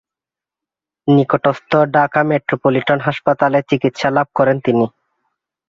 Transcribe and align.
নিকটস্থ 1.07 1.71
ঢাকা 1.93 2.21
মেট্রোপলিটন 2.29 2.99
হাসপাতালে 3.07 3.59
চিকিৎসা 3.69 4.09
লাভ 4.11 4.27
করেন 4.35 4.57
তিনি। 4.65 4.85